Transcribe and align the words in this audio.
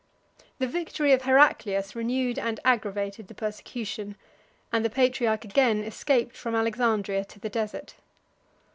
The 0.57 0.65
victory 0.65 1.13
of 1.13 1.21
Heraclius 1.25 1.95
renewed 1.95 2.39
and 2.39 2.59
aggravated 2.65 3.27
the 3.27 3.35
persecution, 3.35 4.15
and 4.73 4.83
the 4.83 4.89
patriarch 4.89 5.45
again 5.45 5.83
escaped 5.83 6.35
from 6.35 6.55
Alexandria 6.55 7.23
to 7.25 7.39
the 7.39 7.49
desert. 7.49 7.93